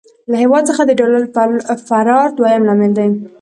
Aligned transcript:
له 0.31 0.35
هېواد 0.43 0.63
څخه 0.69 0.81
د 0.85 0.91
ډالر 0.99 1.21
فرار 1.87 2.27
دويم 2.37 2.63
لامل 2.67 2.91
دی. 2.97 3.09